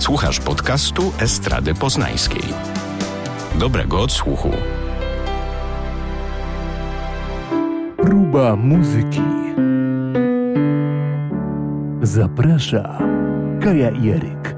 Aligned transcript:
Słuchasz 0.00 0.40
podcastu 0.40 1.12
Estrady 1.18 1.74
Poznańskiej. 1.74 2.42
Dobrego 3.58 4.00
odsłuchu. 4.00 4.50
Próba 7.96 8.56
muzyki. 8.56 9.20
Zaprasza 12.02 12.98
Kaja 13.62 13.90
Jeryk. 13.90 14.56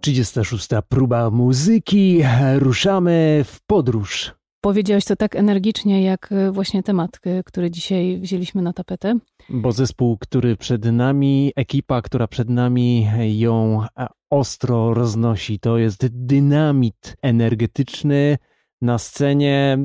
Trzydziesta 0.00 0.44
szósta 0.44 0.82
próba 0.82 1.30
muzyki. 1.30 2.22
Ruszamy 2.58 3.44
w 3.46 3.60
podróż. 3.66 4.43
Powiedziałeś 4.64 5.04
to 5.04 5.16
tak 5.16 5.36
energicznie, 5.36 6.02
jak 6.02 6.32
e, 6.32 6.52
właśnie 6.52 6.82
temat, 6.82 7.20
który 7.44 7.70
dzisiaj 7.70 8.18
wzięliśmy 8.20 8.62
na 8.62 8.72
tapetę. 8.72 9.18
Bo 9.50 9.72
zespół, 9.72 10.18
który 10.18 10.56
przed 10.56 10.84
nami, 10.84 11.52
ekipa, 11.56 12.02
która 12.02 12.26
przed 12.26 12.50
nami 12.50 13.08
ją 13.38 13.82
e, 13.98 14.06
ostro 14.30 14.94
roznosi, 14.94 15.58
to 15.58 15.78
jest 15.78 16.06
dynamit 16.26 17.16
energetyczny, 17.22 18.38
na 18.82 18.98
scenie, 18.98 19.78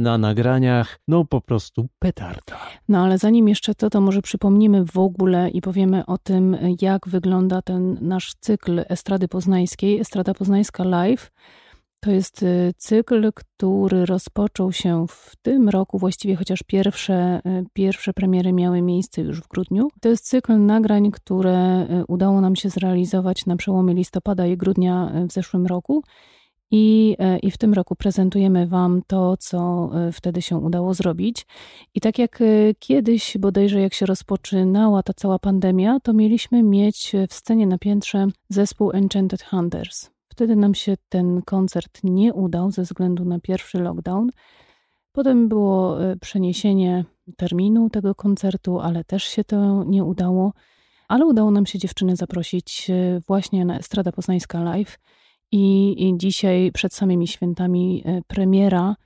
na 0.00 0.18
nagraniach, 0.18 0.98
no 1.08 1.24
po 1.24 1.40
prostu 1.40 1.88
petarda. 1.98 2.58
No 2.88 3.04
ale 3.04 3.18
zanim 3.18 3.48
jeszcze 3.48 3.74
to, 3.74 3.90
to 3.90 4.00
może 4.00 4.22
przypomnimy 4.22 4.84
w 4.84 4.98
ogóle 4.98 5.50
i 5.50 5.60
powiemy 5.60 6.06
o 6.06 6.18
tym, 6.18 6.56
jak 6.80 7.08
wygląda 7.08 7.62
ten 7.62 7.98
nasz 8.00 8.34
cykl 8.40 8.84
Estrady 8.88 9.28
Poznańskiej, 9.28 10.00
Estrada 10.00 10.34
Poznańska 10.34 10.84
Live. 10.84 11.30
To 12.04 12.10
jest 12.10 12.42
y, 12.42 12.72
cykl, 12.76 13.32
który 13.34 14.06
rozpoczął 14.06 14.72
się 14.72 15.06
w 15.08 15.36
tym 15.42 15.68
roku, 15.68 15.98
właściwie 15.98 16.36
chociaż 16.36 16.62
pierwsze, 16.62 17.40
y, 17.46 17.64
pierwsze 17.72 18.12
premiery 18.12 18.52
miały 18.52 18.82
miejsce 18.82 19.20
już 19.20 19.40
w 19.40 19.48
grudniu. 19.48 19.88
To 20.00 20.08
jest 20.08 20.28
cykl 20.28 20.58
nagrań, 20.58 21.10
które 21.10 21.86
y, 21.90 22.04
udało 22.08 22.40
nam 22.40 22.56
się 22.56 22.68
zrealizować 22.68 23.46
na 23.46 23.56
przełomie 23.56 23.94
listopada 23.94 24.46
i 24.46 24.56
grudnia 24.56 25.12
w 25.28 25.32
zeszłym 25.32 25.66
roku. 25.66 26.02
I, 26.74 27.16
I 27.42 27.50
w 27.50 27.58
tym 27.58 27.74
roku 27.74 27.96
prezentujemy 27.96 28.66
Wam 28.66 29.02
to, 29.06 29.36
co 29.36 29.90
wtedy 30.12 30.42
się 30.42 30.56
udało 30.56 30.94
zrobić. 30.94 31.46
I 31.94 32.00
tak 32.00 32.18
jak 32.18 32.38
kiedyś, 32.78 33.36
bodajże 33.38 33.80
jak 33.80 33.94
się 33.94 34.06
rozpoczynała 34.06 35.02
ta 35.02 35.12
cała 35.12 35.38
pandemia, 35.38 36.00
to 36.00 36.12
mieliśmy 36.12 36.62
mieć 36.62 37.12
w 37.28 37.34
scenie 37.34 37.66
na 37.66 37.78
piętrze 37.78 38.26
zespół 38.48 38.90
Enchanted 38.92 39.42
Hunters. 39.42 40.10
Wtedy 40.32 40.56
nam 40.56 40.74
się 40.74 40.94
ten 41.08 41.42
koncert 41.42 42.00
nie 42.04 42.34
udał 42.34 42.70
ze 42.70 42.82
względu 42.82 43.24
na 43.24 43.38
pierwszy 43.40 43.78
lockdown. 43.78 44.30
Potem 45.12 45.48
było 45.48 46.04
e, 46.04 46.16
przeniesienie 46.16 47.04
terminu 47.36 47.90
tego 47.90 48.14
koncertu, 48.14 48.80
ale 48.80 49.04
też 49.04 49.24
się 49.24 49.44
to 49.44 49.84
nie 49.84 50.04
udało. 50.04 50.52
Ale 51.08 51.26
udało 51.26 51.50
nam 51.50 51.66
się 51.66 51.78
dziewczyny 51.78 52.16
zaprosić 52.16 52.90
e, 52.90 53.20
właśnie 53.26 53.64
na 53.64 53.78
Estrada 53.78 54.12
Poznańska 54.12 54.62
Live. 54.62 54.98
I, 55.50 55.94
I 56.08 56.18
dzisiaj, 56.18 56.72
przed 56.72 56.94
samymi 56.94 57.28
świętami, 57.28 58.02
e, 58.04 58.22
premiera 58.26 58.96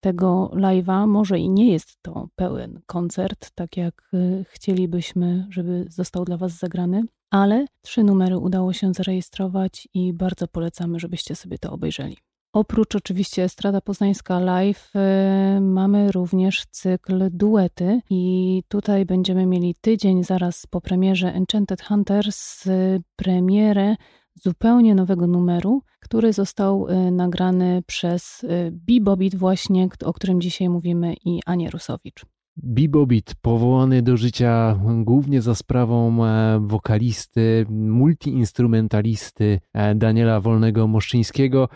tego 0.00 0.50
live'a. 0.54 1.06
Może 1.06 1.38
i 1.38 1.50
nie 1.50 1.72
jest 1.72 2.02
to 2.02 2.28
pełen 2.34 2.80
koncert, 2.86 3.50
tak 3.54 3.76
jak 3.76 4.10
chcielibyśmy, 4.48 5.46
żeby 5.50 5.86
został 5.88 6.24
dla 6.24 6.36
Was 6.36 6.58
zagrany, 6.58 7.02
ale 7.30 7.66
trzy 7.82 8.04
numery 8.04 8.38
udało 8.38 8.72
się 8.72 8.94
zarejestrować 8.94 9.88
i 9.94 10.12
bardzo 10.12 10.48
polecamy, 10.48 11.00
żebyście 11.00 11.36
sobie 11.36 11.58
to 11.58 11.72
obejrzeli. 11.72 12.16
Oprócz 12.56 12.94
oczywiście 12.94 13.44
Estrada 13.44 13.80
Poznańska 13.80 14.40
Live 14.40 14.92
y, 14.96 15.60
mamy 15.60 16.12
również 16.12 16.64
cykl 16.70 17.28
duety 17.30 18.00
i 18.10 18.62
tutaj 18.68 19.06
będziemy 19.06 19.46
mieli 19.46 19.74
tydzień 19.80 20.24
zaraz 20.24 20.66
po 20.66 20.80
premierze 20.80 21.34
Enchanted 21.34 21.82
Hunters 21.82 22.66
y, 22.66 23.02
premierę 23.16 23.96
zupełnie 24.34 24.94
nowego 24.94 25.26
numeru, 25.26 25.82
który 26.00 26.32
został 26.32 26.88
y, 26.88 27.10
nagrany 27.10 27.82
przez 27.86 28.46
Bibobit 28.72 29.34
właśnie, 29.34 29.88
o 30.04 30.12
którym 30.12 30.40
dzisiaj 30.40 30.68
mówimy 30.68 31.14
i 31.24 31.40
Anię 31.46 31.70
Rusowicz. 31.70 32.35
Bibobit, 32.64 33.34
powołany 33.42 34.02
do 34.02 34.16
życia 34.16 34.80
głównie 35.04 35.42
za 35.42 35.54
sprawą 35.54 36.24
e, 36.26 36.58
wokalisty, 36.66 37.66
multiinstrumentalisty 37.70 39.60
e, 39.72 39.94
Daniela 39.94 40.40
Wolnego-Moszczyńskiego 40.40 41.68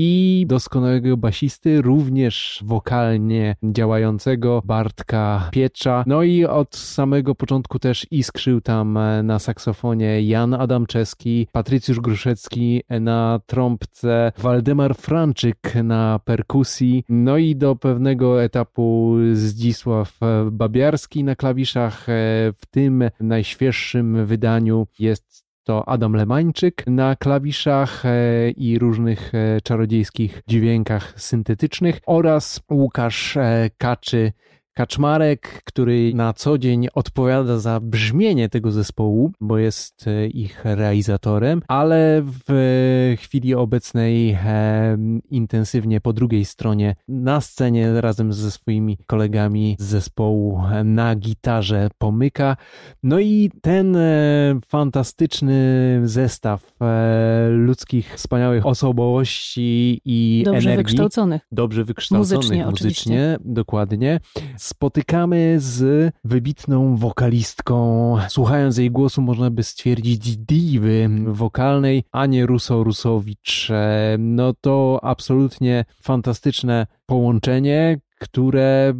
i 0.00 0.44
doskonałego 0.48 1.16
basisty, 1.16 1.82
również 1.82 2.62
wokalnie 2.66 3.56
działającego 3.62 4.62
Bartka 4.64 5.48
Piecza. 5.52 6.04
No 6.06 6.22
i 6.22 6.44
od 6.44 6.76
samego 6.76 7.34
początku 7.34 7.78
też 7.78 8.06
iskrzył 8.10 8.60
tam 8.60 8.96
e, 8.96 9.22
na 9.22 9.38
saksofonie 9.38 10.22
Jan 10.22 10.54
Adamczewski, 10.54 11.46
Patrycjusz 11.52 12.00
Gruszecki 12.00 12.82
na 13.00 13.40
trąbce, 13.46 14.32
Waldemar 14.38 14.94
Franczyk 14.94 15.74
na 15.84 16.20
perkusji, 16.24 17.04
no 17.08 17.36
i 17.36 17.56
do 17.56 17.76
pewnego 17.76 18.42
etapu 18.42 19.16
Zdzisław 19.32 20.18
Babiarski 20.52 21.24
na 21.24 21.36
klawiszach. 21.36 22.08
E, 22.08 22.12
w 22.52 22.66
tym 22.70 23.10
najświeższym 23.20 24.26
wydaniu 24.26 24.86
jest 24.98 25.47
to 25.68 25.88
Adam 25.88 26.12
Lemańczyk 26.12 26.84
na 26.86 27.16
klawiszach 27.16 28.04
e, 28.06 28.50
i 28.50 28.78
różnych 28.78 29.32
e, 29.34 29.60
czarodziejskich 29.60 30.42
dźwiękach 30.48 31.20
syntetycznych 31.20 32.00
oraz 32.06 32.60
Łukasz 32.70 33.36
e, 33.36 33.70
Kaczy 33.78 34.32
Kaczmarek, 34.78 35.62
który 35.64 36.14
na 36.14 36.32
co 36.32 36.58
dzień 36.58 36.88
odpowiada 36.94 37.58
za 37.58 37.80
brzmienie 37.80 38.48
tego 38.48 38.70
zespołu, 38.70 39.32
bo 39.40 39.58
jest 39.58 40.06
e, 40.06 40.26
ich 40.26 40.64
realizatorem, 40.64 41.62
ale 41.68 42.22
w 42.48 43.14
chwili 43.18 43.54
obecnej 43.54 44.30
e, 44.30 44.98
intensywnie 45.30 46.00
po 46.00 46.12
drugiej 46.12 46.44
stronie 46.44 46.96
na 47.08 47.40
scenie 47.40 48.00
razem 48.00 48.32
ze 48.32 48.50
swoimi 48.50 48.98
kolegami 49.06 49.76
z 49.78 49.84
zespołu 49.84 50.62
na 50.84 51.16
gitarze 51.16 51.88
pomyka. 51.98 52.56
No 53.02 53.18
i 53.18 53.50
ten 53.62 53.96
e, 53.96 54.60
fantastyczny 54.66 56.00
zestaw 56.04 56.72
e, 56.80 57.48
ludzkich 57.50 58.14
wspaniałych 58.14 58.66
osobowości 58.66 60.00
i 60.04 60.42
dobrze 60.44 60.58
energii. 60.58 60.76
Wykształconych. 60.76 61.42
Dobrze 61.52 61.84
wykształconych. 61.84 62.36
Muzycznie, 62.36 62.66
muzycznie 62.66 63.36
dokładnie 63.44 64.20
spotykamy 64.68 65.56
z 65.58 66.12
wybitną 66.24 66.96
wokalistką. 66.96 68.16
Słuchając 68.28 68.78
jej 68.78 68.90
głosu, 68.90 69.22
można 69.22 69.50
by 69.50 69.62
stwierdzić 69.62 70.36
diwy 70.36 71.08
wokalnej 71.26 72.04
Anię 72.12 72.46
Ruso-Rusowicz. 72.46 73.72
No 74.18 74.54
to 74.60 75.00
absolutnie 75.02 75.84
fantastyczne 76.02 76.86
połączenie, 77.06 78.00
które 78.18 78.92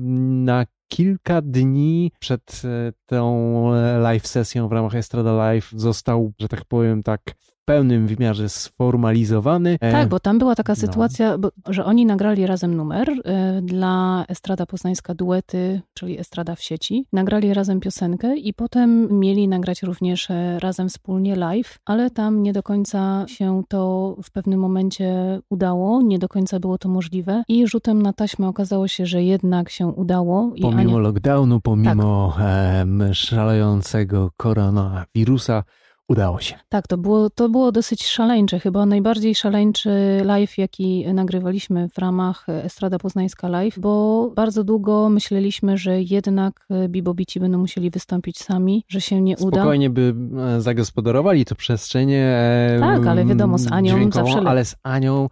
na 0.44 0.66
kilka 0.88 1.42
dni 1.42 2.12
przed 2.18 2.62
e, 2.64 2.92
tą 3.06 3.70
live 4.00 4.26
sesją 4.26 4.68
w 4.68 4.72
ramach 4.72 4.94
Estrada 4.94 5.32
Live 5.32 5.70
został, 5.76 6.32
że 6.38 6.48
tak 6.48 6.64
powiem, 6.64 7.02
tak 7.02 7.20
pełnym 7.68 8.06
wymiarze 8.06 8.48
sformalizowany. 8.48 9.78
E, 9.80 9.92
tak, 9.92 10.08
bo 10.08 10.20
tam 10.20 10.38
była 10.38 10.54
taka 10.54 10.72
no. 10.72 10.76
sytuacja, 10.76 11.36
no. 11.38 11.50
że 11.68 11.84
oni 11.84 12.06
nagrali 12.06 12.46
razem 12.46 12.74
numer 12.76 13.10
e, 13.10 13.62
dla 13.62 14.24
Estrada 14.28 14.66
Poznańska 14.66 15.14
Duety, 15.14 15.80
czyli 15.94 16.18
Estrada 16.18 16.54
w 16.54 16.62
sieci. 16.62 17.06
Nagrali 17.12 17.54
razem 17.54 17.80
piosenkę 17.80 18.36
i 18.36 18.54
potem 18.54 19.20
mieli 19.20 19.48
nagrać 19.48 19.82
również 19.82 20.30
e, 20.30 20.58
razem 20.60 20.88
wspólnie 20.88 21.36
live, 21.36 21.78
ale 21.84 22.10
tam 22.10 22.42
nie 22.42 22.52
do 22.52 22.62
końca 22.62 23.24
się 23.28 23.62
to 23.68 24.16
w 24.24 24.30
pewnym 24.30 24.60
momencie 24.60 25.40
udało, 25.50 26.02
nie 26.02 26.18
do 26.18 26.28
końca 26.28 26.60
było 26.60 26.78
to 26.78 26.88
możliwe 26.88 27.42
i 27.48 27.66
rzutem 27.66 28.02
na 28.02 28.12
taśmę 28.12 28.48
okazało 28.48 28.88
się, 28.88 29.06
że 29.06 29.22
jednak 29.22 29.70
się 29.70 29.86
udało. 29.86 30.52
pomimo 30.62 30.80
Ania... 30.80 30.98
lockdownu, 30.98 31.60
pomimo 31.60 32.34
tak. 32.36 32.88
szalejącego 33.12 34.30
koronawirusa, 34.36 35.64
udało 36.08 36.40
się. 36.40 36.54
Tak, 36.68 36.86
to 36.86 36.98
było, 36.98 37.30
to 37.30 37.48
było 37.48 37.72
dosyć 37.72 38.06
szaleńcze. 38.06 38.60
Chyba 38.60 38.86
najbardziej 38.86 39.34
szaleńczy 39.34 39.90
live, 40.24 40.58
jaki 40.58 41.14
nagrywaliśmy 41.14 41.88
w 41.88 41.98
ramach 41.98 42.46
Estrada 42.48 42.98
Poznańska 42.98 43.48
Live, 43.48 43.78
bo 43.78 44.30
bardzo 44.36 44.64
długo 44.64 45.08
myśleliśmy, 45.08 45.78
że 45.78 46.02
jednak 46.02 46.68
bibobici 46.88 47.40
będą 47.40 47.58
musieli 47.58 47.90
wystąpić 47.90 48.38
sami, 48.38 48.84
że 48.88 49.00
się 49.00 49.20
nie 49.20 49.36
uda. 49.36 49.56
Spokojnie 49.56 49.90
by 49.90 50.14
e, 50.38 50.60
zagospodarowali 50.60 51.44
to 51.44 51.54
przestrzenie. 51.54 52.36
Tak, 52.80 53.06
ale 53.06 53.24
wiadomo, 53.24 53.58
z 53.58 53.72
Anią 53.72 54.10
zawsze... 54.12 54.38
Ale 54.46 54.64
z 54.64 54.76
Anią 54.82 55.28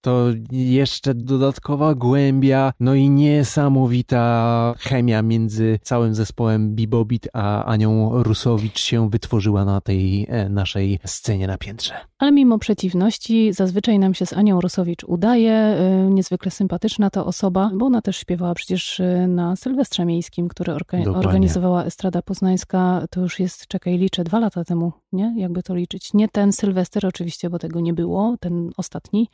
to 0.00 0.26
jeszcze 0.52 1.14
dodatkowa 1.14 1.94
głębia, 1.94 2.72
no 2.80 2.94
i 2.94 3.10
niesamowita 3.10 4.74
chemia 4.78 5.22
między 5.22 5.78
całym 5.82 6.14
zespołem 6.14 6.74
Bibobit 6.74 7.28
a 7.32 7.64
Anią 7.64 8.22
Rusowicz 8.22 8.80
się 8.80 9.10
wytworzyła 9.10 9.64
na 9.64 9.80
tej 9.80 10.26
e, 10.28 10.48
naszej 10.48 10.98
scenie 11.06 11.46
na 11.46 11.58
piętrze. 11.58 11.94
Ale 12.18 12.32
mimo 12.32 12.58
przeciwności, 12.58 13.52
zazwyczaj 13.52 13.98
nam 13.98 14.14
się 14.14 14.26
z 14.26 14.32
Anią 14.32 14.60
Rusowicz 14.60 15.04
udaje. 15.04 15.52
E, 15.52 16.10
niezwykle 16.10 16.50
sympatyczna 16.50 17.10
to 17.10 17.26
osoba, 17.26 17.70
bo 17.74 17.86
ona 17.86 18.02
też 18.02 18.16
śpiewała 18.16 18.54
przecież 18.54 19.00
e, 19.00 19.28
na 19.28 19.56
Sylwestrze 19.56 20.04
Miejskim, 20.04 20.48
który 20.48 20.72
orga- 20.72 21.16
organizowała 21.16 21.84
Estrada 21.84 22.22
Poznańska. 22.22 23.04
To 23.10 23.20
już 23.20 23.40
jest, 23.40 23.66
czekaj, 23.66 23.98
liczę, 23.98 24.24
dwa 24.24 24.40
lata 24.40 24.64
temu, 24.64 24.92
nie? 25.12 25.34
Jakby 25.36 25.62
to 25.62 25.74
liczyć. 25.74 26.14
Nie 26.14 26.28
ten 26.28 26.52
Sylwester 26.52 27.06
oczywiście, 27.06 27.50
bo 27.50 27.58
tego 27.58 27.80
nie 27.80 27.94
było, 27.94 28.36
ten 28.40 28.70
ostatni, 28.76 29.28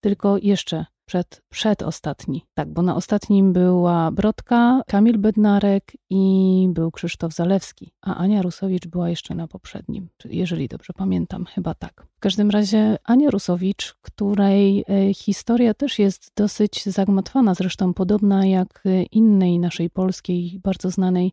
tylko 0.00 0.36
jeszcze 0.42 0.84
przed, 1.10 1.42
przedostatni. 1.48 2.44
Tak, 2.54 2.72
bo 2.72 2.82
na 2.82 2.96
ostatnim 2.96 3.52
była 3.52 4.10
Brodka, 4.10 4.82
Kamil 4.86 5.18
Bednarek 5.18 5.92
i 6.10 6.66
był 6.72 6.90
Krzysztof 6.90 7.32
Zalewski, 7.32 7.92
a 8.02 8.16
Ania 8.16 8.42
Rusowicz 8.42 8.86
była 8.86 9.08
jeszcze 9.08 9.34
na 9.34 9.48
poprzednim, 9.48 10.08
jeżeli 10.24 10.68
dobrze 10.68 10.92
pamiętam, 10.92 11.44
chyba 11.44 11.74
tak. 11.74 12.06
W 12.16 12.20
każdym 12.20 12.50
razie 12.50 12.96
Ania 13.04 13.30
Rusowicz, 13.30 13.94
której 14.02 14.84
e, 14.88 15.14
historia 15.14 15.74
też 15.74 15.98
jest 15.98 16.32
dosyć 16.36 16.84
zagmatwana, 16.84 17.54
zresztą 17.54 17.94
podobna 17.94 18.46
jak 18.46 18.84
innej 19.12 19.58
naszej 19.58 19.90
polskiej, 19.90 20.60
bardzo 20.62 20.90
znanej 20.90 21.32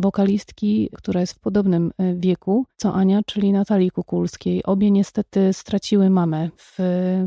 wokalistki, 0.00 0.90
która 0.92 1.20
jest 1.20 1.32
w 1.32 1.38
podobnym 1.38 1.90
e, 1.98 2.14
wieku 2.14 2.66
co 2.76 2.94
Ania, 2.94 3.20
czyli 3.26 3.52
Natalii 3.52 3.90
Kukulskiej. 3.90 4.62
Obie 4.64 4.90
niestety 4.90 5.52
straciły 5.52 6.10
mamę 6.10 6.48
w, 6.56 6.78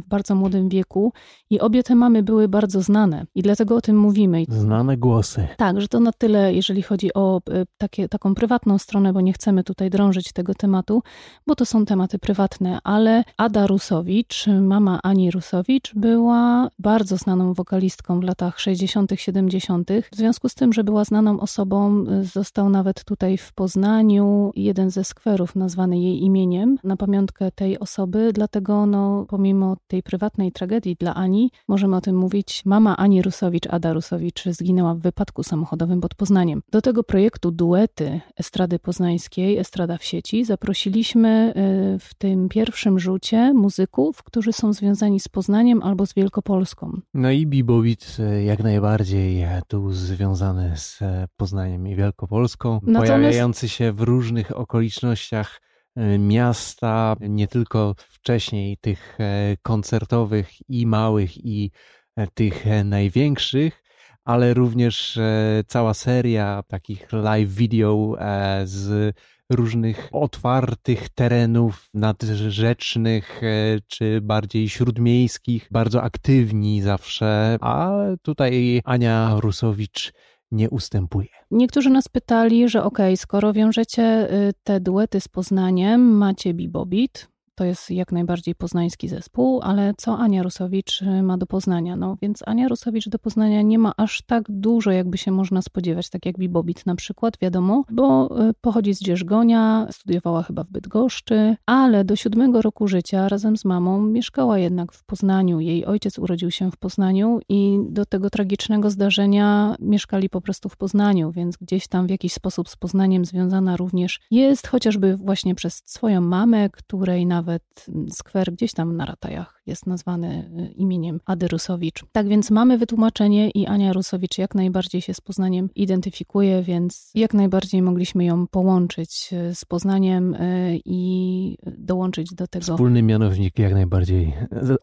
bardzo 0.07 0.35
młodym 0.35 0.69
wieku 0.69 1.13
i 1.49 1.59
obie 1.59 1.83
te 1.83 1.95
mamy 1.95 2.23
były 2.23 2.47
bardzo 2.47 2.81
znane 2.81 3.25
i 3.35 3.41
dlatego 3.41 3.75
o 3.75 3.81
tym 3.81 3.97
mówimy. 3.99 4.43
Znane 4.49 4.97
głosy. 4.97 5.47
Tak, 5.57 5.81
że 5.81 5.87
to 5.87 5.99
na 5.99 6.11
tyle, 6.11 6.53
jeżeli 6.53 6.81
chodzi 6.81 7.13
o 7.13 7.41
e, 7.51 7.65
takie, 7.77 8.09
taką 8.09 8.35
prywatną 8.35 8.77
stronę, 8.77 9.13
bo 9.13 9.21
nie 9.21 9.33
chcemy 9.33 9.63
tutaj 9.63 9.89
drążyć 9.89 10.33
tego 10.33 10.53
tematu, 10.55 11.03
bo 11.47 11.55
to 11.55 11.65
są 11.65 11.85
tematy 11.85 12.19
prywatne, 12.19 12.79
ale 12.83 13.23
Ada 13.37 13.67
Rusowicz, 13.67 14.47
mama 14.61 14.99
Ani 15.03 15.31
Rusowicz, 15.31 15.93
była 15.95 16.69
bardzo 16.79 17.17
znaną 17.17 17.53
wokalistką 17.53 18.19
w 18.19 18.23
latach 18.23 18.59
60., 18.59 19.11
70. 19.15 19.89
W 20.11 20.15
związku 20.15 20.49
z 20.49 20.55
tym, 20.55 20.73
że 20.73 20.83
była 20.83 21.03
znaną 21.03 21.39
osobą, 21.39 22.05
e, 22.07 22.23
został 22.63 22.69
nawet 22.69 23.03
tutaj 23.03 23.37
w 23.37 23.53
Poznaniu 23.53 24.51
jeden 24.55 24.89
ze 24.89 25.03
skwerów 25.03 25.55
nazwany 25.55 25.99
jej 25.99 26.23
imieniem 26.23 26.77
na 26.83 26.97
pamiątkę 26.97 27.51
tej 27.51 27.79
osoby, 27.79 28.31
dlatego 28.33 28.85
no, 28.85 29.25
pomimo 29.29 29.77
tej 29.87 30.03
prywatnej 30.03 30.51
tragedii 30.51 30.95
dla 30.99 31.15
Ani, 31.15 31.51
możemy 31.67 31.95
o 31.95 32.01
tym 32.01 32.15
mówić, 32.15 32.61
mama 32.65 32.97
Ani 32.97 33.21
Rusowicz, 33.21 33.67
Ada 33.69 33.93
Rusowicz, 33.93 34.45
zginęła 34.45 34.95
w 34.95 34.99
wypadku 34.99 35.43
samochodowym 35.43 36.01
pod 36.01 36.15
Poznaniem. 36.15 36.61
Do 36.71 36.81
tego 36.81 37.03
projektu 37.03 37.51
duety 37.51 38.21
Estrady 38.37 38.79
Poznańskiej, 38.79 39.57
Estrada 39.57 39.97
w 39.97 40.03
sieci, 40.03 40.45
zaprosiliśmy 40.45 41.53
y, 41.95 41.99
w 41.99 42.13
tym 42.13 42.49
pierwszym 42.49 42.99
rzucie 42.99 43.53
muzyków, 43.53 44.23
którzy 44.23 44.53
są 44.53 44.73
związani 44.73 45.19
z 45.19 45.27
Poznaniem 45.27 45.83
albo 45.83 46.05
z 46.05 46.13
Wielkopolską. 46.13 47.01
No 47.13 47.31
i 47.31 47.47
Bibowit 47.47 48.17
y, 48.19 48.43
jak 48.43 48.63
najbardziej 48.63 49.45
tu 49.67 49.91
związany 49.91 50.77
z 50.77 50.99
Poznaniem 51.37 51.87
i 51.87 51.95
Wielkopolską, 51.95 52.42
Natomiast... 52.83 53.11
pojawiający 53.11 53.69
się 53.69 53.91
w 53.91 54.01
różnych 54.01 54.57
okolicznościach 54.57 55.61
y, 55.97 56.19
miasta, 56.19 57.15
nie 57.19 57.47
tylko 57.47 57.95
wcześniej 58.23 58.77
tych 58.77 59.17
e, 59.19 59.57
koncertowych 59.61 60.69
i 60.69 60.87
małych 60.87 61.45
i 61.45 61.71
e, 62.15 62.27
tych 62.27 62.67
e, 62.67 62.83
największych, 62.83 63.83
ale 64.25 64.53
również 64.53 65.19
cała 65.67 65.93
seria 65.93 66.63
takich 66.67 67.11
live 67.11 67.49
video 67.49 68.15
z 68.63 69.15
różnych 69.49 70.09
otwartych 70.11 71.09
terenów 71.09 71.89
nadrzecznych 71.93 73.41
czy 73.87 74.21
bardziej 74.21 74.69
śródmiejskich, 74.69 75.67
bardzo 75.71 76.03
aktywni 76.03 76.81
zawsze, 76.81 77.57
a 77.61 77.91
tutaj 78.21 78.81
Ania 78.85 79.35
Rusowicz 79.39 80.13
nie 80.53 80.69
ustępuje. 80.69 81.27
Niektórzy 81.51 81.89
nas 81.89 82.07
pytali, 82.07 82.69
że 82.69 82.83
okej, 82.83 83.05
okay, 83.05 83.17
skoro 83.17 83.53
wiążecie 83.53 84.33
y, 84.33 84.53
te 84.63 84.79
duety 84.79 85.21
z 85.21 85.27
Poznaniem, 85.27 86.17
macie 86.17 86.53
Bibobit, 86.53 87.32
to 87.55 87.63
jest 87.63 87.91
jak 87.91 88.11
najbardziej 88.11 88.55
poznański 88.55 89.07
zespół, 89.07 89.61
ale 89.63 89.93
co 89.97 90.17
Ania 90.17 90.43
Rusowicz 90.43 91.01
y, 91.01 91.23
ma 91.23 91.37
do 91.37 91.45
Poznania? 91.45 91.95
No 91.95 92.17
więc 92.21 92.43
Ania 92.45 92.67
Rusowicz 92.67 93.09
do 93.09 93.19
Poznania 93.19 93.61
nie 93.61 93.79
ma 93.79 93.93
aż 93.97 94.21
tak 94.21 94.43
dużo, 94.49 94.91
jakby 94.91 95.17
się 95.17 95.31
można 95.31 95.61
spodziewać, 95.61 96.09
tak 96.09 96.25
jak 96.25 96.37
Bibobit 96.37 96.85
na 96.85 96.95
przykład, 96.95 97.37
wiadomo, 97.41 97.83
bo 97.91 98.39
y, 98.49 98.53
pochodzi 98.61 98.93
z 98.93 98.99
Dzierżgonia, 98.99 99.87
studiowała 99.91 100.43
chyba 100.43 100.63
w 100.63 100.69
Bydgoszczy, 100.69 101.55
ale 101.65 102.05
do 102.05 102.15
siódmego 102.15 102.61
roku 102.61 102.87
życia 102.87 103.29
razem 103.29 103.57
z 103.57 103.65
mamą 103.65 104.01
mieszkała 104.01 104.59
jednak 104.59 104.93
w 104.93 105.03
Poznaniu. 105.03 105.59
Jej 105.59 105.85
ojciec 105.85 106.19
urodził 106.19 106.51
się 106.51 106.71
w 106.71 106.77
Poznaniu 106.77 107.39
i 107.49 107.79
do 107.89 108.05
tego 108.05 108.29
tragicznego 108.29 108.89
zdarzenia 108.89 109.75
mieszkali 109.79 110.29
po 110.29 110.41
prostu 110.41 110.69
w 110.69 110.77
Poznaniu, 110.77 111.31
więc 111.31 111.57
gdzieś 111.57 111.87
tam 111.87 112.07
w 112.07 112.09
jakiś 112.09 112.33
sposób 112.33 112.69
z 112.69 112.75
Poznaniem 112.75 113.25
związana 113.25 113.77
również 113.77 114.19
jest, 114.31 114.67
chociażby 114.67 115.17
właśnie 115.17 115.55
przez 115.55 115.81
swoją 115.85 116.21
mamę, 116.21 116.69
której 116.69 117.25
na 117.25 117.42
nawet 117.43 117.85
skwer 118.09 118.51
gdzieś 118.53 118.73
tam 118.73 118.97
na 118.97 119.05
Ratajach 119.05 119.61
jest 119.65 119.87
nazwany 119.87 120.49
y, 120.59 120.73
imieniem 120.73 121.19
Ady 121.25 121.47
Rusowicz. 121.47 122.03
Tak 122.11 122.27
więc 122.27 122.51
mamy 122.51 122.77
wytłumaczenie 122.77 123.49
i 123.49 123.65
Ania 123.65 123.93
Rusowicz 123.93 124.37
jak 124.37 124.55
najbardziej 124.55 125.01
się 125.01 125.13
z 125.13 125.21
Poznaniem 125.21 125.69
identyfikuje, 125.75 126.63
więc 126.63 127.11
jak 127.15 127.33
najbardziej 127.33 127.81
mogliśmy 127.81 128.25
ją 128.25 128.47
połączyć 128.47 129.29
y, 129.33 129.55
z 129.55 129.65
Poznaniem 129.65 130.33
y, 130.33 130.79
i 130.85 131.57
dołączyć 131.77 132.33
do 132.33 132.47
tego. 132.47 132.63
Wspólny 132.63 133.03
mianownik 133.03 133.59
jak 133.59 133.73
najbardziej 133.73 134.33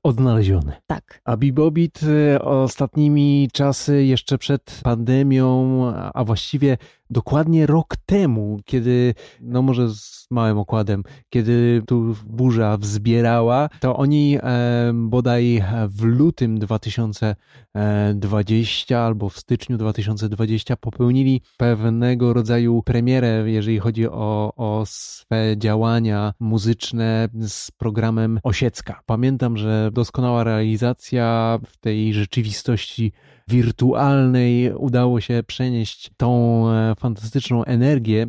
odnaleziony. 0.03 0.73
Tak. 0.87 1.21
A 1.25 1.37
Bibobit 1.37 2.01
ostatnimi 2.41 3.49
czasy, 3.53 4.05
jeszcze 4.05 4.39
przed 4.39 4.81
pandemią, 4.83 5.87
a 6.15 6.25
właściwie 6.25 6.77
dokładnie 7.11 7.67
rok 7.67 7.97
temu, 8.07 8.61
kiedy, 8.65 9.15
no 9.41 9.63
może 9.63 9.89
z 9.89 10.27
małym 10.31 10.59
okładem, 10.59 11.03
kiedy 11.31 11.83
tu 11.87 12.17
burza 12.27 12.77
wzbierała, 12.77 13.69
to 13.81 13.97
oni 13.97 14.39
e, 14.43 14.70
bodaj 14.95 15.65
w 15.89 16.05
lutym 16.05 16.59
2020 16.59 19.01
albo 19.01 19.29
w 19.29 19.39
styczniu 19.39 19.79
2020 19.79 20.77
popełnili 20.77 21.43
pewnego 21.57 22.33
rodzaju 22.33 22.83
premierę, 22.83 23.45
jeżeli 23.47 23.79
chodzi 23.79 24.09
o, 24.09 24.53
o 24.57 24.85
swe 24.87 25.55
działania 25.57 26.35
muzyczne 26.41 27.29
z 27.41 27.71
programem 27.71 28.41
Osiecka. 28.43 29.01
Pamiętam, 29.07 29.57
że 29.57 29.91
doskonała 29.93 30.45
realizacja 30.45 31.59
w 31.67 31.77
tej 31.77 32.15
rzeczywistości 32.15 33.13
wirtualnej 33.51 34.73
udało 34.73 35.21
się 35.21 35.43
przenieść 35.47 36.11
tą 36.17 36.65
e, 36.71 36.95
fantastyczną 36.99 37.65
energię, 37.65 38.27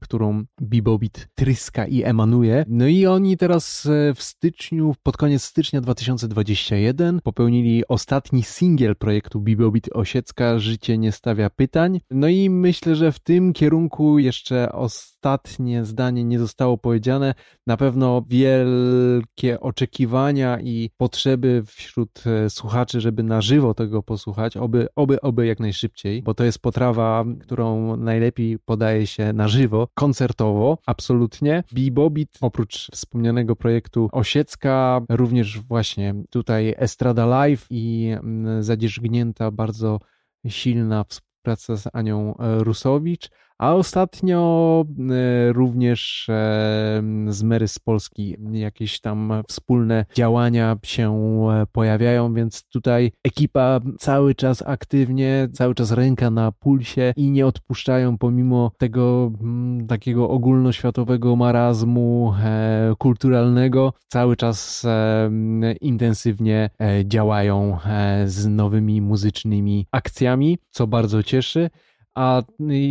którą 0.00 0.44
Bibobit 0.62 1.28
tryska 1.34 1.86
i 1.86 2.02
emanuje. 2.02 2.64
No 2.68 2.86
i 2.86 3.06
oni 3.06 3.36
teraz 3.36 3.86
e, 3.86 4.14
w 4.14 4.22
styczniu, 4.22 4.94
pod 5.02 5.16
koniec 5.16 5.42
stycznia 5.42 5.80
2021 5.80 7.20
popełnili 7.20 7.88
ostatni 7.88 8.42
singiel 8.42 8.96
projektu 8.96 9.40
Bibobit 9.40 9.88
Osiecka 9.92 10.58
Życie 10.58 10.98
nie 10.98 11.12
stawia 11.12 11.50
pytań. 11.50 12.00
No 12.10 12.28
i 12.28 12.50
myślę, 12.50 12.96
że 12.96 13.12
w 13.12 13.18
tym 13.18 13.52
kierunku 13.52 14.18
jeszcze 14.18 14.72
ostatnie 14.72 15.84
zdanie 15.84 16.24
nie 16.24 16.38
zostało 16.38 16.78
powiedziane. 16.78 17.34
Na 17.66 17.76
pewno 17.76 18.22
wielkie 18.28 19.60
oczekiwania 19.60 20.60
i 20.60 20.90
potrzeby 20.96 21.62
wśród 21.66 22.24
e, 22.26 22.50
słuchaczy, 22.50 23.00
żeby 23.00 23.22
na 23.22 23.40
żywo 23.40 23.74
tego 23.74 24.02
posłuchać, 24.02 24.53
oby, 24.56 24.86
oby, 24.96 25.20
oby 25.20 25.46
jak 25.46 25.60
najszybciej, 25.60 26.22
bo 26.22 26.34
to 26.34 26.44
jest 26.44 26.58
potrawa, 26.58 27.24
którą 27.40 27.96
najlepiej 27.96 28.58
podaje 28.58 29.06
się 29.06 29.32
na 29.32 29.48
żywo, 29.48 29.88
koncertowo, 29.94 30.78
absolutnie. 30.86 31.64
Bibobit, 31.72 32.38
oprócz 32.40 32.90
wspomnianego 32.92 33.56
projektu 33.56 34.08
Osiecka, 34.12 35.00
również 35.08 35.60
właśnie 35.60 36.14
tutaj 36.30 36.74
Estrada 36.76 37.26
Live 37.26 37.66
i 37.70 38.10
mm, 38.12 38.62
zadzierzgnięta 38.62 39.50
bardzo 39.50 40.00
silna 40.48 41.04
współpraca 41.04 41.76
z 41.76 41.88
Anią 41.92 42.36
e, 42.36 42.64
Rusowicz, 42.64 43.30
A 43.58 43.74
ostatnio 43.74 44.84
e, 45.10 45.52
również 45.52 46.26
e, 46.28 47.02
z 47.28 47.42
Mary 47.42 47.68
z 47.68 47.78
Polski 47.78 48.36
jakieś 48.52 49.00
tam 49.00 49.32
wspólne 49.48 50.04
działania 50.14 50.76
się 50.82 51.12
e, 51.12 51.66
pojawiają, 51.72 52.34
więc 52.34 52.64
tutaj 52.68 53.12
ekipa 53.24 53.80
cały 53.98 54.34
czas 54.34 54.62
aktywnie, 54.66 55.48
cały 55.52 55.74
czas 55.74 55.92
ręka 55.92 56.30
na 56.30 56.52
pulsie 56.52 57.12
i 57.16 57.30
nie 57.30 57.46
odpuszczają 57.46 58.18
pomimo 58.18 58.72
tego 58.78 59.32
mm, 59.40 59.86
takiego 59.86 60.28
ogólnoświatowego 60.28 61.36
marazmu 61.36 62.34
kulturalnego, 62.98 63.92
cały 64.08 64.36
czas 64.36 64.86
intensywnie 65.80 66.70
działają 67.04 67.78
z 68.24 68.46
nowymi 68.46 69.00
muzycznymi 69.00 69.86
akcjami, 69.92 70.58
co 70.70 70.86
bardzo 70.86 71.22
cieszy. 71.22 71.70
A 72.14 72.42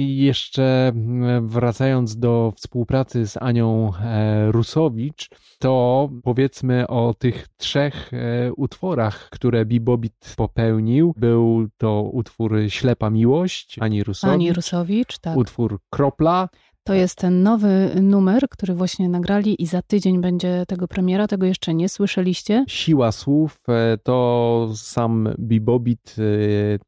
jeszcze 0.08 0.88
mm, 0.88 1.48
wracając 1.48 2.18
do 2.18 2.54
współpracy 2.56 3.28
z 3.28 3.38
Anią 3.38 3.92
e, 3.96 4.52
Rusowicz, 4.52 5.30
to 5.60 6.10
powiedzmy 6.24 6.88
o 6.88 7.14
tych 7.14 7.48
trzech 7.58 8.12
e, 8.14 8.54
utworach, 8.54 9.30
które 9.30 9.66
Bibobit 9.66 10.34
popełnił. 10.38 11.14
Był 11.18 11.68
to 11.78 12.02
utwór 12.02 12.58
Ślepa 12.68 13.10
Miłość 13.10 13.80
Ani 13.80 14.04
Rusowicz, 14.04 14.34
Ani 14.34 14.54
Rusowicz 14.54 15.20
tak. 15.20 15.38
utwór 15.38 15.80
Kropla 15.90 16.50
to 16.84 16.94
jest 16.94 17.16
ten 17.18 17.44
nowy 17.44 17.96
numer, 18.02 18.50
który 18.50 18.76
właśnie 18.76 19.10
nagrali 19.10 19.62
i 19.62 19.66
za 19.66 19.82
tydzień 19.82 20.22
będzie 20.22 20.64
tego 20.68 20.88
premiera. 20.88 21.28
Tego 21.28 21.46
jeszcze 21.46 21.74
nie 21.74 21.90
słyszeliście. 21.90 22.66
Siła 22.68 23.12
słów 23.12 23.60
e, 23.70 23.98
to 24.04 24.70
sam 24.76 25.30
Bibobit, 25.40 26.16
e, 26.20 26.24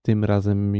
tym 0.01 0.23
razem 0.23 0.73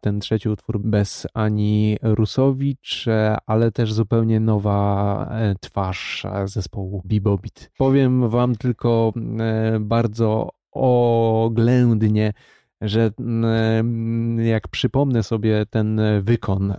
ten 0.00 0.20
trzeci 0.20 0.48
utwór 0.48 0.80
bez 0.80 1.26
Ani 1.34 1.96
Rusowicz, 2.02 3.08
e, 3.08 3.36
ale 3.46 3.72
też 3.72 3.92
zupełnie 3.92 4.40
nowa 4.40 5.30
twarz 5.60 6.26
zespołu 6.44 7.02
Bibobit. 7.06 7.70
Powiem 7.78 8.28
wam 8.28 8.56
tylko 8.56 9.12
bardzo 9.80 10.50
oględnie, 10.72 12.32
że 12.80 13.10
mm, 13.18 14.40
jak 14.40 14.68
przypomnę 14.68 15.22
sobie 15.22 15.66
ten 15.66 16.00
wykon, 16.22 16.74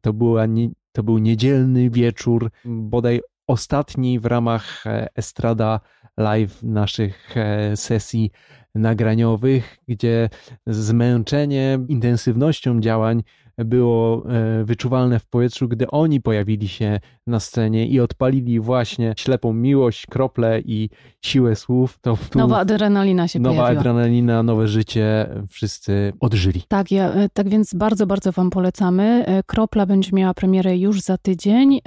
to, 0.00 0.12
była, 0.12 0.44
to 0.92 1.02
był 1.02 1.18
niedzielny 1.18 1.90
wieczór, 1.90 2.50
bodaj 2.64 3.20
ostatni 3.46 4.20
w 4.20 4.26
ramach 4.26 4.86
e, 4.86 5.08
Estrada 5.16 5.80
Live 6.16 6.62
naszych 6.62 7.36
e, 7.36 7.76
sesji 7.76 8.30
nagraniowych, 8.74 9.78
gdzie 9.88 10.28
zmęczenie 10.66 11.78
intensywnością 11.88 12.80
działań 12.80 13.22
było 13.58 14.30
e, 14.30 14.64
wyczuwalne 14.64 15.18
w 15.18 15.26
powietrzu, 15.26 15.68
gdy 15.68 15.90
oni 15.90 16.20
pojawili 16.20 16.68
się 16.68 17.00
na 17.26 17.40
scenie 17.40 17.86
i 17.86 18.00
odpalili 18.00 18.60
właśnie 18.60 19.14
ślepą 19.18 19.52
miłość, 19.52 20.06
krople 20.06 20.60
i 20.60 20.90
siłę 21.24 21.56
słów. 21.56 21.98
To 22.00 22.18
nowa 22.34 22.58
adrenalina 22.58 23.28
się 23.28 23.40
nowa 23.40 23.54
pojawiła. 23.54 23.74
Nowa 23.74 23.80
adrenalina, 23.80 24.42
nowe 24.42 24.68
życie, 24.68 25.28
wszyscy 25.48 26.12
odżyli. 26.20 26.62
Tak, 26.68 26.90
ja, 26.90 27.12
e, 27.12 27.28
tak 27.28 27.48
więc 27.48 27.74
bardzo, 27.74 28.06
bardzo 28.06 28.32
Wam 28.32 28.50
polecamy. 28.50 29.26
E, 29.26 29.42
Kropla 29.42 29.86
będzie 29.86 30.10
miała 30.12 30.34
premierę 30.34 30.78
już 30.78 31.00
za 31.00 31.18
tydzień, 31.18 31.80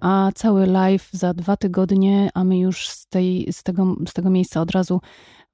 a 0.00 0.30
cały 0.34 0.66
live 0.66 1.08
za 1.12 1.34
dwa 1.34 1.56
tygodnie, 1.56 2.30
a 2.34 2.44
my 2.44 2.58
już 2.58 2.88
z, 2.88 3.06
tej, 3.06 3.52
z, 3.52 3.62
tego, 3.62 3.96
z 4.08 4.12
tego 4.12 4.30
miejsca 4.30 4.60
od 4.60 4.70
razu 4.70 5.00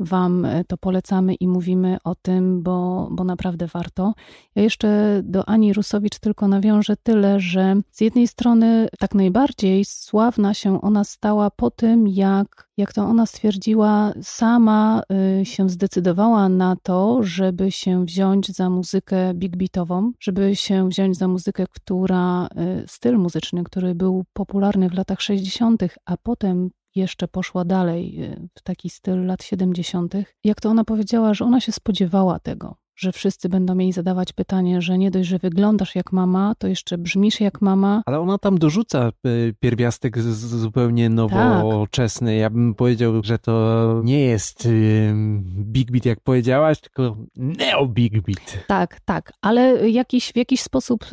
Wam 0.00 0.44
e, 0.44 0.64
to 0.64 0.76
polecamy 0.76 1.34
i 1.34 1.48
mówimy 1.48 1.96
o 2.04 2.14
tym, 2.14 2.62
bo, 2.62 3.08
bo 3.10 3.24
naprawdę 3.24 3.66
warto. 3.66 4.14
Ja 4.54 4.62
jeszcze 4.62 5.20
do 5.24 5.48
Ani 5.48 5.72
Rusowicz 5.72 6.18
tylko 6.18 6.48
nawiążę 6.48 6.96
tyle, 6.96 7.40
że 7.40 7.80
z 7.90 8.00
jednej 8.00 8.28
strony 8.28 8.88
tak 8.98 9.14
najbardziej 9.14 9.84
sławna 9.84 10.54
się 10.54 10.80
ona 10.80 11.04
stała 11.04 11.50
po 11.50 11.70
tym, 11.70 12.08
jak, 12.08 12.68
jak 12.76 12.92
to 12.92 13.04
ona 13.04 13.26
stwierdziła, 13.26 14.12
sama 14.22 15.02
y, 15.40 15.44
się 15.44 15.68
zdecydowała 15.68 16.48
na 16.48 16.76
to, 16.82 17.22
żeby 17.22 17.70
się 17.70 18.04
wziąć 18.04 18.48
za 18.48 18.70
muzykę 18.70 19.34
big 19.34 19.56
beatową, 19.56 20.12
żeby 20.20 20.56
się 20.56 20.88
wziąć 20.88 21.16
za 21.16 21.28
muzykę, 21.28 21.64
która, 21.70 22.46
y, 22.46 22.84
styl 22.88 23.18
muzyczny, 23.18 23.64
który 23.64 23.94
był 23.94 24.24
popularny 24.32 24.88
w 24.88 24.94
latach 24.94 25.20
60., 25.20 25.82
a 26.04 26.16
potem 26.16 26.70
jeszcze 26.94 27.28
poszła 27.28 27.64
dalej 27.64 28.24
y, 28.24 28.48
w 28.54 28.62
taki 28.62 28.90
styl 28.90 29.26
lat 29.26 29.42
70., 29.42 30.14
jak 30.44 30.60
to 30.60 30.68
ona 30.68 30.84
powiedziała, 30.84 31.34
że 31.34 31.44
ona 31.44 31.60
się 31.60 31.72
spodziewała 31.72 32.38
tego, 32.38 32.76
że 32.96 33.12
wszyscy 33.12 33.48
będą 33.48 33.78
jej 33.78 33.92
zadawać 33.92 34.32
pytanie, 34.32 34.82
że 34.82 34.98
nie 34.98 35.10
dość, 35.10 35.28
że 35.28 35.38
wyglądasz 35.38 35.94
jak 35.94 36.12
mama, 36.12 36.54
to 36.58 36.66
jeszcze 36.66 36.98
brzmisz 36.98 37.40
jak 37.40 37.60
mama. 37.62 38.02
Ale 38.06 38.20
ona 38.20 38.38
tam 38.38 38.58
dorzuca 38.58 39.12
y, 39.26 39.54
pierwiastek 39.60 40.18
zupełnie 40.18 41.08
nowoczesny. 41.08 42.30
Tak. 42.30 42.40
Ja 42.40 42.50
bym 42.50 42.74
powiedział, 42.74 43.12
że 43.24 43.38
to 43.38 44.00
nie 44.04 44.20
jest 44.20 44.66
y, 44.66 45.12
big 45.46 45.90
beat, 45.90 46.04
jak 46.04 46.20
powiedziałaś, 46.20 46.80
tylko 46.80 47.16
neo 47.36 47.86
big 47.86 48.12
beat. 48.22 48.66
Tak, 48.66 49.00
tak, 49.04 49.32
ale 49.40 49.90
jakiś, 49.90 50.32
w 50.32 50.36
jakiś 50.36 50.62
sposób 50.62 51.06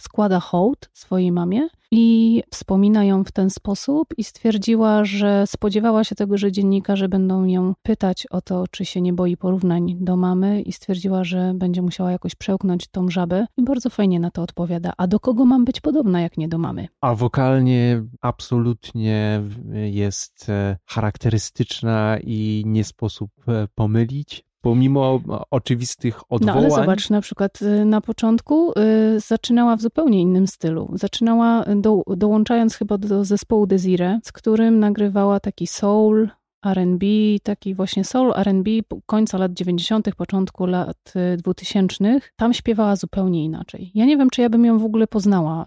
składa 0.00 0.40
hołd 0.40 0.90
swojej 0.92 1.32
mamie 1.32 1.68
i 1.90 2.42
wspomina 2.50 3.04
ją 3.04 3.24
w 3.24 3.32
ten 3.32 3.50
sposób 3.50 4.08
i 4.16 4.24
stwierdziła, 4.24 5.04
że 5.04 5.46
spodziewała 5.46 6.04
się 6.04 6.14
tego, 6.14 6.38
że 6.38 6.52
dziennikarze 6.52 7.08
będą 7.08 7.44
ją 7.44 7.74
pytać 7.82 8.26
o 8.30 8.40
to, 8.40 8.64
czy 8.70 8.84
się 8.84 9.00
nie 9.00 9.12
boi 9.12 9.36
porównań 9.36 9.96
do 10.00 10.16
mamy 10.16 10.62
i 10.62 10.72
stwierdziła, 10.72 11.24
że 11.24 11.52
będzie 11.54 11.82
musiała 11.82 12.12
jakoś 12.12 12.34
przełknąć 12.34 12.88
tą 12.88 13.10
żabę 13.10 13.46
i 13.56 13.62
bardzo 13.62 13.90
fajnie 13.90 14.20
na 14.20 14.30
to 14.30 14.42
odpowiada. 14.42 14.92
A 14.96 15.06
do 15.06 15.20
kogo 15.20 15.44
mam 15.44 15.64
być 15.64 15.80
podobna, 15.80 16.20
jak 16.20 16.36
nie 16.36 16.48
do 16.48 16.58
mamy? 16.58 16.88
A 17.00 17.14
wokalnie 17.14 18.02
absolutnie 18.20 19.42
jest 19.90 20.48
e, 20.48 20.76
charakterystyczna 20.86 22.18
i 22.22 22.62
nie 22.66 22.84
sposób 22.84 23.30
e, 23.48 23.68
pomylić 23.74 24.49
pomimo 24.60 25.20
oczywistych 25.50 26.20
odwołań. 26.32 26.56
No 26.56 26.60
ale 26.62 26.70
zobacz, 26.70 27.10
na 27.10 27.20
przykład 27.20 27.62
y, 27.62 27.84
na 27.84 28.00
początku 28.00 28.72
y, 29.16 29.20
zaczynała 29.20 29.76
w 29.76 29.80
zupełnie 29.80 30.20
innym 30.20 30.46
stylu. 30.46 30.90
Zaczynała 30.94 31.64
do, 31.76 32.02
dołączając 32.16 32.74
chyba 32.74 32.98
do 32.98 33.24
zespołu 33.24 33.66
Desire, 33.66 34.18
z 34.24 34.32
którym 34.32 34.78
nagrywała 34.78 35.40
taki 35.40 35.66
soul, 35.66 36.30
R&B, 36.66 37.06
taki 37.42 37.74
właśnie 37.74 38.04
soul 38.04 38.32
R&B 38.36 38.70
końca 39.06 39.38
lat 39.38 39.52
90., 39.52 40.14
początku 40.14 40.66
lat 40.66 41.12
2000. 41.38 42.04
Y, 42.04 42.20
Tam 42.36 42.54
śpiewała 42.54 42.96
zupełnie 42.96 43.44
inaczej. 43.44 43.90
Ja 43.94 44.04
nie 44.04 44.16
wiem, 44.16 44.30
czy 44.30 44.40
ja 44.40 44.50
bym 44.50 44.64
ją 44.64 44.78
w 44.78 44.84
ogóle 44.84 45.06
poznała, 45.06 45.66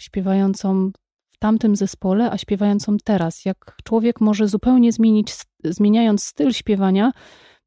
śpiewającą 0.00 0.90
w 1.30 1.38
tamtym 1.38 1.76
zespole, 1.76 2.30
a 2.30 2.38
śpiewającą 2.38 2.96
teraz. 3.04 3.44
Jak 3.44 3.76
człowiek 3.84 4.20
może 4.20 4.48
zupełnie 4.48 4.92
zmienić, 4.92 5.34
zmieniając 5.64 6.24
styl 6.24 6.52
śpiewania, 6.52 7.12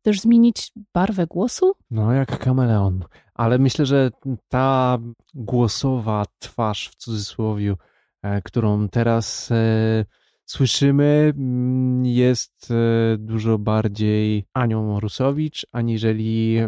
też 0.04 0.22
zmienić 0.22 0.72
barwę 0.94 1.28
głosu? 1.28 1.74
No, 1.92 2.14
jak 2.14 2.40
kameleon. 2.40 3.04
Ale 3.34 3.58
myślę, 3.58 3.86
że 3.86 4.12
ta 4.50 4.98
głosowa 5.34 6.26
twarz 6.40 6.90
w 6.90 6.96
cudzysłowie, 6.96 7.76
e, 8.22 8.42
którą 8.42 8.90
teraz 8.90 9.52
e, 9.52 10.06
słyszymy, 10.46 11.34
mm, 11.38 12.06
jest 12.06 12.72
e, 12.72 13.18
dużo 13.18 13.58
bardziej 13.58 14.46
Anią 14.54 15.00
Rusowicz, 15.00 15.66
aniżeli 15.72 16.60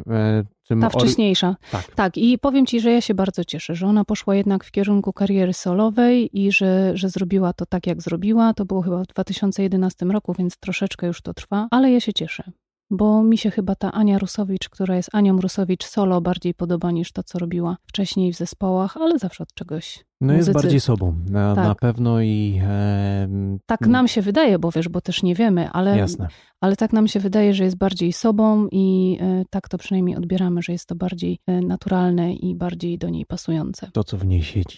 tym 0.68 0.82
Ta 0.82 0.90
wcześniejsza. 0.90 1.56
Tak. 1.72 1.96
tak. 1.96 2.18
I 2.18 2.38
powiem 2.40 2.66
Ci, 2.66 2.80
że 2.80 2.92
ja 2.92 3.02
się 3.02 3.14
bardzo 3.14 3.44
cieszę, 3.44 3.76
że 3.76 3.88
ona 3.88 4.06
poszła 4.06 4.36
jednak 4.36 4.64
w 4.64 4.72
kierunku 4.72 5.14
kariery 5.14 5.54
solowej 5.54 6.40
i 6.40 6.52
że, 6.52 6.98
że 6.98 7.10
zrobiła 7.10 7.54
to 7.54 7.66
tak, 7.66 7.88
jak 7.88 8.02
zrobiła. 8.02 8.54
To 8.54 8.66
było 8.66 8.82
chyba 8.82 9.04
w 9.04 9.08
2011 9.08 10.06
roku, 10.06 10.34
więc 10.34 10.58
troszeczkę 10.58 11.08
już 11.08 11.22
to 11.22 11.34
trwa, 11.34 11.68
ale 11.72 11.92
ja 11.92 12.00
się 12.00 12.14
cieszę 12.14 12.44
bo 12.90 13.24
mi 13.24 13.38
się 13.38 13.52
chyba 13.52 13.76
ta 13.76 13.92
Ania 13.92 14.18
Rusowicz, 14.20 14.70
która 14.70 14.96
jest 14.96 15.10
Anią 15.14 15.42
Rusowicz 15.42 15.86
solo, 15.86 16.22
bardziej 16.22 16.54
podoba 16.54 16.92
niż 16.92 17.12
to, 17.12 17.24
co 17.24 17.40
robiła 17.40 17.78
wcześniej 17.88 18.34
w 18.34 18.38
zespołach, 18.38 18.98
ale 18.98 19.20
zawsze 19.20 19.44
od 19.44 19.54
czegoś. 19.54 20.06
No 20.22 20.34
muzycy... 20.34 20.52
jest 20.52 20.64
bardziej 20.64 20.80
sobą, 20.80 21.16
na, 21.30 21.56
tak. 21.56 21.68
na 21.68 21.76
pewno 21.76 22.22
i... 22.22 22.62
E... 22.64 23.28
Tak 23.66 23.82
nam 23.88 24.08
się 24.08 24.22
wydaje, 24.22 24.60
bo 24.60 24.72
wiesz, 24.72 24.90
bo 24.90 25.02
też 25.02 25.24
nie 25.24 25.36
wiemy, 25.36 25.70
ale, 25.70 25.98
Jasne. 25.98 26.28
ale 26.62 26.76
tak 26.76 26.94
nam 26.94 27.08
się 27.08 27.20
wydaje, 27.20 27.54
że 27.54 27.64
jest 27.64 27.78
bardziej 27.78 28.14
sobą 28.14 28.68
i 28.72 29.18
e, 29.22 29.44
tak 29.50 29.70
to 29.70 29.78
przynajmniej 29.78 30.18
odbieramy, 30.18 30.62
że 30.62 30.72
jest 30.72 30.86
to 30.86 30.96
bardziej 30.96 31.40
e, 31.48 31.62
naturalne 31.62 32.34
i 32.34 32.56
bardziej 32.56 32.98
do 32.98 33.10
niej 33.10 33.26
pasujące. 33.26 33.90
To, 33.94 34.04
co 34.04 34.18
w 34.18 34.26
niej 34.26 34.44
siedzi. 34.44 34.78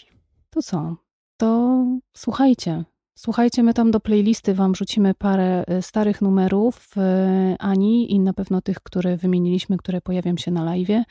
To 0.49 0.61
co? 0.61 0.95
To 1.37 1.85
słuchajcie, 2.17 2.83
Słuchajcie, 3.19 3.63
my 3.63 3.74
tam 3.74 3.91
do 3.91 4.00
playlisty 4.00 4.53
Wam 4.53 4.75
rzucimy 4.75 5.13
parę 5.13 5.63
e, 5.67 5.81
starych 5.81 6.21
numerów 6.21 6.88
e, 6.97 7.55
Ani 7.59 8.13
i 8.13 8.19
na 8.19 8.33
pewno 8.33 8.62
tych, 8.62 8.79
które 8.79 9.17
wymieniliśmy, 9.17 9.77
które 9.77 10.01
pojawią 10.01 10.38
się 10.38 10.51
na 10.51 10.63
live. 10.63 11.03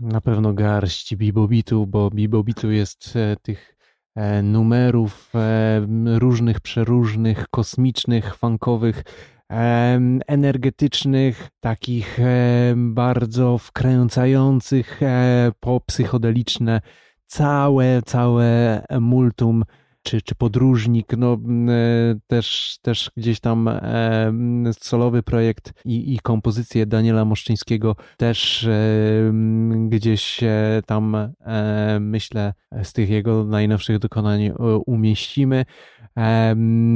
Na 0.00 0.20
pewno 0.20 0.52
garść 0.52 1.16
Bibobitu, 1.16 1.86
bo 1.86 2.10
Bibobitu 2.10 2.70
jest 2.70 3.16
e, 3.16 3.36
tych 3.42 3.76
numerów 4.42 5.32
różnych, 6.18 6.60
przeróżnych, 6.60 7.48
kosmicznych, 7.50 8.36
funkowych, 8.36 9.02
energetycznych, 10.26 11.48
takich 11.60 12.18
bardzo 12.76 13.58
wkręcających 13.58 15.00
po 15.60 15.80
psychodeliczne 15.80 16.80
całe, 17.26 18.02
całe 18.02 18.82
multum 19.00 19.64
czy, 20.08 20.22
czy 20.22 20.34
podróżnik, 20.34 21.16
no 21.16 21.38
też, 22.26 22.78
też 22.82 23.10
gdzieś 23.16 23.40
tam 23.40 23.70
solowy 24.80 25.22
projekt 25.22 25.72
i, 25.84 26.14
i 26.14 26.18
kompozycje 26.18 26.86
Daniela 26.86 27.24
Moszczyńskiego 27.24 27.96
też 28.16 28.68
gdzieś 29.88 30.40
tam 30.86 31.16
myślę 32.00 32.54
z 32.82 32.92
tych 32.92 33.10
jego 33.10 33.44
najnowszych 33.44 33.98
dokonań 33.98 34.50
umieścimy. 34.86 35.64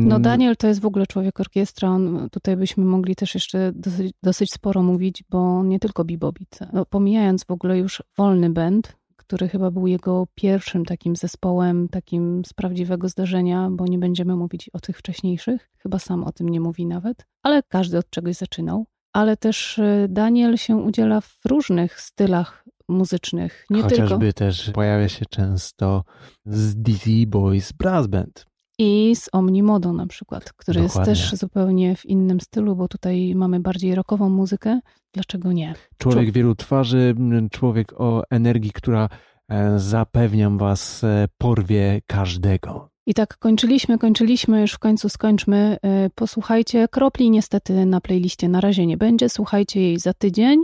No 0.05 0.21
Daniel 0.21 0.57
to 0.57 0.67
jest 0.67 0.81
w 0.81 0.87
ogóle 0.87 1.07
człowiek 1.07 1.41
orkiestra, 1.41 1.89
on, 1.89 2.29
tutaj 2.31 2.57
byśmy 2.57 2.85
mogli 2.85 3.17
też 3.17 3.35
jeszcze 3.35 3.73
dosyć, 3.75 4.13
dosyć 4.23 4.53
sporo 4.53 4.83
mówić, 4.83 5.25
bo 5.31 5.65
nie 5.65 5.79
tylko 5.79 6.05
bebopit. 6.05 6.59
No, 6.73 6.87
pomijając 6.87 7.45
w 7.45 7.51
ogóle 7.51 7.79
już 7.79 8.03
wolny 8.17 8.51
band, 8.51 8.97
który 9.33 9.49
chyba 9.49 9.71
był 9.71 9.87
jego 9.87 10.27
pierwszym 10.35 10.85
takim 10.85 11.17
zespołem, 11.17 11.89
takim 11.89 12.45
z 12.45 12.53
prawdziwego 12.53 13.09
zdarzenia, 13.09 13.69
bo 13.71 13.87
nie 13.87 13.99
będziemy 13.99 14.37
mówić 14.37 14.71
o 14.73 14.81
tych 14.81 14.99
wcześniejszych, 14.99 15.71
chyba 15.79 15.99
sam 15.99 16.25
o 16.25 16.33
tym 16.33 16.49
nie 16.49 16.61
mówi 16.61 16.87
nawet, 16.87 17.27
ale 17.43 17.63
każdy 17.63 17.99
od 17.99 18.11
czegoś 18.11 18.37
zaczynał. 18.37 18.87
Ale 19.13 19.37
też 19.37 19.79
y, 19.79 20.07
Daniel 20.09 20.57
się 20.57 20.77
udziela 20.77 21.21
w 21.21 21.39
różnych 21.45 22.01
stylach 22.01 22.65
muzycznych. 22.89 23.67
Nie 23.71 23.83
Chociażby 23.83 24.19
tylko. 24.19 24.39
też 24.39 24.71
pojawia 24.71 25.09
się 25.09 25.27
często 25.27 26.05
z 26.47 26.77
Dizzy 26.77 27.27
Boys 27.27 27.73
Brass 27.73 28.07
Band. 28.07 28.47
I 28.79 29.17
z 29.17 29.29
Omnimodo 29.33 29.93
na 29.93 30.07
przykład, 30.07 30.53
który 30.53 30.83
Dokładnie. 30.83 31.13
jest 31.13 31.31
też 31.31 31.41
zupełnie 31.41 31.97
w 31.97 32.07
innym 32.07 32.41
stylu, 32.41 32.77
bo 32.77 32.89
tutaj 32.89 33.35
mamy 33.35 33.61
bardziej 33.61 33.95
rockową 33.95 34.29
muzykę. 34.29 34.81
Dlaczego 35.15 35.53
nie? 35.53 35.75
Człowiek 35.99 36.33
wielu 36.33 36.55
twarzy, 36.55 37.15
człowiek 37.51 38.01
o 38.01 38.23
energii, 38.31 38.73
która 38.73 39.09
e, 39.49 39.79
zapewniam 39.79 40.59
was 40.59 41.05
e, 41.05 41.29
porwie 41.39 42.01
każdego. 42.07 42.89
I 43.07 43.15
tak 43.15 43.39
kończyliśmy, 43.39 43.99
kończyliśmy, 43.99 44.61
już 44.61 44.73
w 44.73 44.79
końcu 44.79 45.09
skończmy. 45.09 45.77
E, 45.83 46.11
posłuchajcie, 46.15 46.89
kropli 46.89 47.31
niestety 47.31 47.87
na 47.87 48.01
playliście 48.01 48.49
na 48.49 48.61
razie 48.61 48.87
nie 48.87 48.97
będzie, 48.97 49.29
słuchajcie 49.29 49.81
jej 49.81 49.99
za 49.99 50.15
tydzień. 50.15 50.63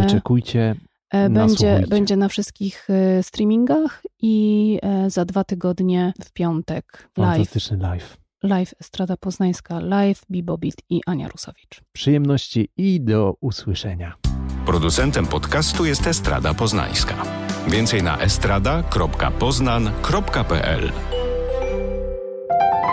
Wyczekujcie, 0.00 0.74
E, 1.10 1.30
będzie, 1.30 1.84
będzie 1.88 2.16
na 2.16 2.28
wszystkich 2.28 2.88
e, 2.90 3.22
streamingach 3.22 4.02
i 4.22 4.78
e, 4.82 5.10
za 5.10 5.24
dwa 5.24 5.44
tygodnie 5.44 6.12
w 6.24 6.32
piątek 6.32 7.08
live. 7.16 7.30
Fantastyczny 7.30 7.76
live. 7.76 8.16
Live 8.42 8.74
Estrada 8.80 9.16
Poznańska, 9.16 9.80
live 9.80 10.22
Bibobit 10.30 10.76
i 10.90 11.00
Ania 11.06 11.28
Rusowicz. 11.28 11.80
Przyjemności 11.92 12.68
i 12.76 13.00
do 13.00 13.34
usłyszenia. 13.40 14.14
Producentem 14.66 15.26
podcastu 15.26 15.84
jest 15.84 16.06
Estrada 16.06 16.54
Poznańska. 16.54 17.14
Więcej 17.68 18.02
na 18.02 18.18
estrada.poznan.pl 18.18 20.92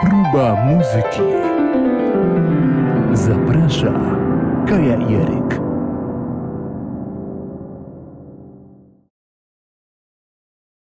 Próba 0.02 0.66
muzyki. 0.66 1.22
Zaprasza 3.14 3.94
Kaja 4.68 4.98
Jeryk. 5.10 5.63